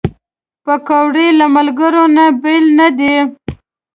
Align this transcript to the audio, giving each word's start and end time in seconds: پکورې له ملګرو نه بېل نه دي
پکورې 0.65 1.27
له 1.39 1.45
ملګرو 1.55 2.03
نه 2.15 2.25
بېل 2.41 2.65
نه 2.79 2.87
دي 2.97 3.15